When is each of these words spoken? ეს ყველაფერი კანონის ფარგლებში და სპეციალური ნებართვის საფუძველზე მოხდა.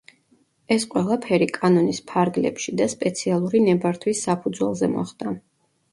ეს 0.75 0.85
ყველაფერი 0.93 1.47
კანონის 1.57 2.01
ფარგლებში 2.11 2.75
და 2.81 2.89
სპეციალური 2.97 3.63
ნებართვის 3.69 4.27
საფუძველზე 4.29 4.91
მოხდა. 4.99 5.37